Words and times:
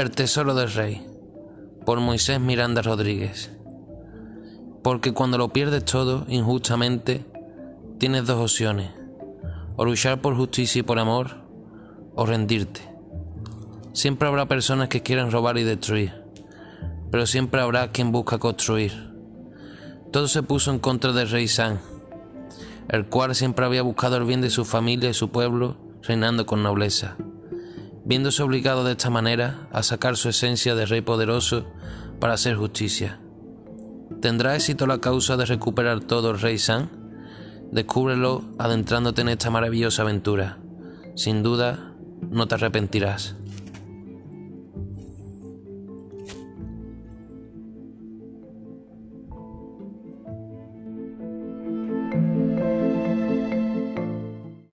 El 0.00 0.12
Tesoro 0.12 0.54
del 0.54 0.72
Rey, 0.72 1.06
por 1.84 2.00
Moisés 2.00 2.40
Miranda 2.40 2.80
Rodríguez. 2.80 3.50
Porque 4.82 5.12
cuando 5.12 5.36
lo 5.36 5.50
pierdes 5.50 5.84
todo 5.84 6.24
injustamente, 6.26 7.26
tienes 7.98 8.24
dos 8.24 8.38
opciones, 8.38 8.92
o 9.76 9.84
luchar 9.84 10.22
por 10.22 10.36
justicia 10.36 10.80
y 10.80 10.82
por 10.84 10.98
amor, 10.98 11.42
o 12.14 12.24
rendirte. 12.24 12.80
Siempre 13.92 14.26
habrá 14.26 14.48
personas 14.48 14.88
que 14.88 15.02
quieran 15.02 15.30
robar 15.30 15.58
y 15.58 15.64
destruir, 15.64 16.14
pero 17.10 17.26
siempre 17.26 17.60
habrá 17.60 17.92
quien 17.92 18.10
busca 18.10 18.38
construir. 18.38 19.12
Todo 20.10 20.28
se 20.28 20.42
puso 20.42 20.70
en 20.70 20.78
contra 20.78 21.12
del 21.12 21.28
rey 21.28 21.46
San, 21.46 21.78
el 22.88 23.04
cual 23.04 23.34
siempre 23.34 23.66
había 23.66 23.82
buscado 23.82 24.16
el 24.16 24.24
bien 24.24 24.40
de 24.40 24.48
su 24.48 24.64
familia 24.64 25.10
y 25.10 25.14
su 25.14 25.28
pueblo, 25.28 25.76
reinando 26.00 26.46
con 26.46 26.62
nobleza. 26.62 27.18
Viéndose 28.10 28.42
obligado 28.42 28.82
de 28.82 28.90
esta 28.90 29.08
manera 29.08 29.68
a 29.70 29.84
sacar 29.84 30.16
su 30.16 30.28
esencia 30.28 30.74
de 30.74 30.84
rey 30.84 31.00
poderoso 31.00 31.66
para 32.18 32.32
hacer 32.32 32.56
justicia. 32.56 33.20
¿Tendrá 34.20 34.56
éxito 34.56 34.88
la 34.88 34.98
causa 34.98 35.36
de 35.36 35.46
recuperar 35.46 36.00
todo 36.00 36.32
el 36.32 36.40
rey 36.40 36.58
San? 36.58 36.90
Descúbrelo 37.70 38.42
adentrándote 38.58 39.20
en 39.20 39.28
esta 39.28 39.50
maravillosa 39.50 40.02
aventura. 40.02 40.58
Sin 41.14 41.44
duda, 41.44 41.94
no 42.20 42.48
te 42.48 42.56
arrepentirás. 42.56 43.36